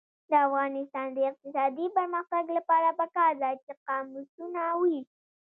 [0.29, 4.99] د افغانستان د اقتصادي پرمختګ لپاره پکار ده چې قاموسونه وي.